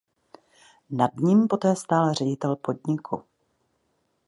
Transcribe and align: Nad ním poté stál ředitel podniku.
Nad 0.89 1.15
ním 1.19 1.47
poté 1.47 1.75
stál 1.75 2.13
ředitel 2.13 2.55
podniku. 2.55 3.23